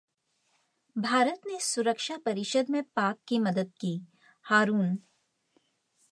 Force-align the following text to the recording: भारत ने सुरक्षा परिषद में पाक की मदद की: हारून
भारत 0.95 1.41
ने 1.47 1.59
सुरक्षा 1.59 2.17
परिषद 2.17 2.65
में 2.69 2.83
पाक 2.83 3.17
की 3.27 3.39
मदद 3.39 3.71
की: 3.79 4.01
हारून 4.45 4.97